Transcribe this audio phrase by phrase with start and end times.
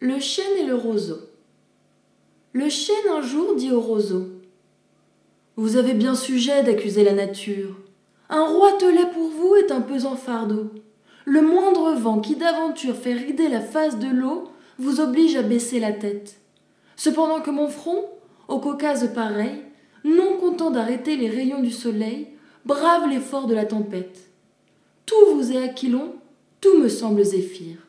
[0.00, 1.18] Le chêne et le roseau.
[2.52, 4.28] Le chêne un jour dit au roseau
[5.56, 7.74] Vous avez bien sujet d'accuser la nature.
[8.28, 10.70] Un roi telet pour vous est un pesant fardeau.
[11.24, 14.44] Le moindre vent qui d'aventure fait rider la face de l'eau
[14.78, 16.38] vous oblige à baisser la tête.
[16.94, 18.04] Cependant que mon front,
[18.46, 19.64] au Caucase pareil,
[20.04, 22.28] non content d'arrêter les rayons du soleil,
[22.64, 24.30] brave l'effort de la tempête.
[25.06, 26.14] Tout vous est aquilon,
[26.60, 27.87] tout me semble zéphyr.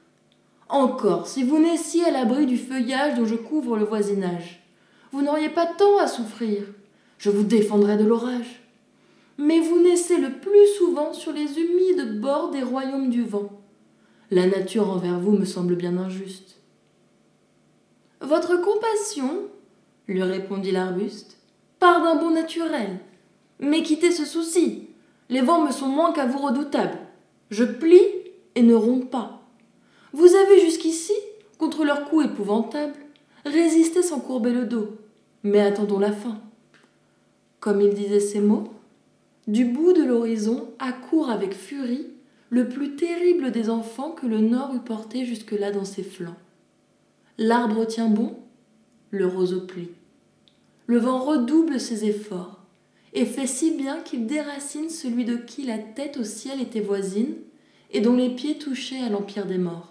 [0.69, 4.63] Encore, si vous naissiez à l'abri du feuillage dont je couvre le voisinage,
[5.11, 6.63] vous n'auriez pas tant à souffrir.
[7.17, 8.61] Je vous défendrais de l'orage.
[9.39, 13.49] Mais vous naissez le plus souvent sur les humides bords des royaumes du vent.
[14.29, 16.57] La nature envers vous me semble bien injuste.
[18.21, 19.47] Votre compassion,
[20.07, 21.37] lui répondit l'arbuste,
[21.79, 22.99] part d'un bon naturel.
[23.59, 24.87] Mais quittez ce souci.
[25.29, 26.99] Les vents me sont moins qu'à vous redoutables.
[27.49, 28.05] Je plie
[28.53, 29.39] et ne romps pas.
[30.13, 31.13] Vous avez jusqu'ici,
[31.57, 32.95] contre leur coup épouvantable,
[33.45, 34.97] résisté sans courber le dos.
[35.43, 36.39] Mais attendons la fin.
[37.59, 38.69] Comme il disait ces mots,
[39.47, 42.07] du bout de l'horizon accourt avec furie
[42.49, 46.37] le plus terrible des enfants que le nord eût porté jusque-là dans ses flancs.
[47.37, 48.35] L'arbre tient bon,
[49.11, 49.89] le roseau plie.
[50.87, 52.59] Le vent redouble ses efforts
[53.13, 57.35] et fait si bien qu'il déracine celui de qui la tête au ciel était voisine
[57.91, 59.89] et dont les pieds touchaient à l'empire des morts.